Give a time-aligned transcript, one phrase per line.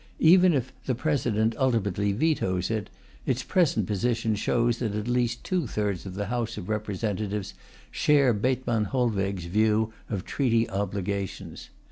[0.17, 2.89] Even if the President ultimately vetoes it,
[3.27, 7.53] its present position shows that at least two thirds of the House of Representatives
[7.91, 11.69] share Bethmann Hollweg's view of treaty obligations.